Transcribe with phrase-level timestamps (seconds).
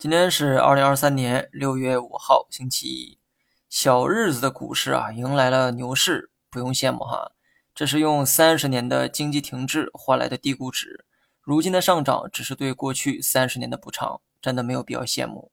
[0.00, 3.18] 今天是二零二三年六月五号，星期一。
[3.68, 7.32] 小日子的股市啊，迎来了牛市，不用羡慕哈。
[7.74, 11.04] 这是用三十年的经济停滞换来的低估值，
[11.42, 15.52] 如今的上涨只是对过去三十年的补偿，真的没有必要羡慕。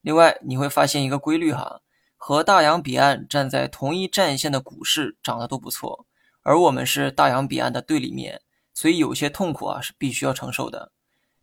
[0.00, 1.82] 另外，你会发现一个规律哈，
[2.16, 6.06] 和大洋彼岸站在同一战线的股市涨得都不错，
[6.40, 8.40] 而我们是大洋彼岸的对立面，
[8.72, 10.92] 所以有些痛苦啊是必须要承受的。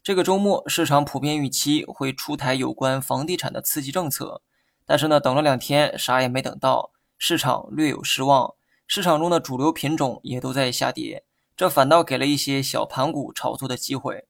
[0.10, 4.41] 这个周末，市场普遍预期会出台有关房地产的刺激政策，
[4.84, 8.55] 但是呢，等了两天，啥也没等到，市场略有失望。
[8.88, 14.26] 市场中的主流品种也都在下跌，这反倒给了一些小盘股炒作的机会。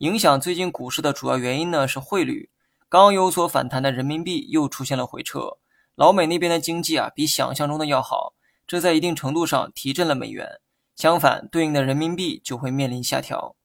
[0.00, 2.50] 影响最近股市的主要原因呢是汇率，
[2.90, 5.56] 刚有所反弹的人民币又出现了回撤。
[5.94, 8.34] 老美那边的经济啊比想象中的要好，
[8.66, 10.60] 这在一定程度上提振了美元。
[10.94, 13.56] 相反，对应的人民币就会面临下调。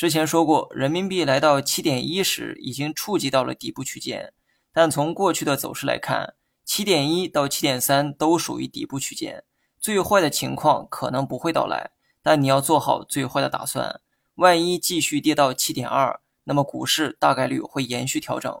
[0.00, 4.32] 之前说过，人民币来到七点一时，已经触及到了底部区间。
[4.72, 9.44] 但从过去的走势来看，七点一到七点三都属于底部区间，
[9.78, 11.90] 最坏的情况可能不会到来。
[12.22, 14.00] 但你要做好最坏的打算，
[14.36, 18.58] 万一继续跌到七点二，那么股市大概率会延续调整。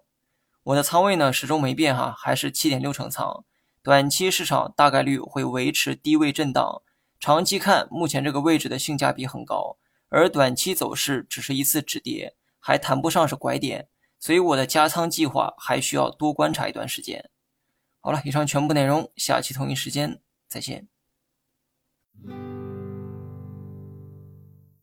[0.64, 3.44] 我的仓位呢始终没变哈，还是七点六成仓。
[3.82, 6.82] 短期市场大概率会维持低位震荡，
[7.18, 9.78] 长期看，目前这个位置的性价比很高。
[10.10, 17.30] 而短期走势只是一次止跌，还谈不上是拐点，所以我的加仓计划还需要多观察一段时间。
[18.00, 20.88] 好了，以上全部内容，下期同一时间再见。